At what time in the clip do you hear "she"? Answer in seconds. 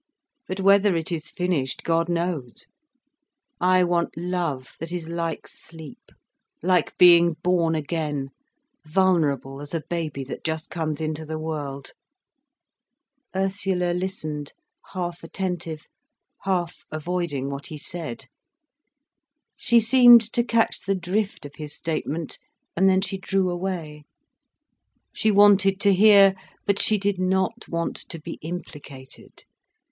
19.55-19.79, 23.01-23.19, 25.13-25.29, 26.81-26.97